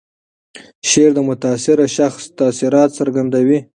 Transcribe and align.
شعر 0.89 1.11
د 1.15 1.19
متاثر 1.29 1.77
شخص 1.97 2.23
تاثیرات 2.39 2.89
څرګندوي. 2.99 3.59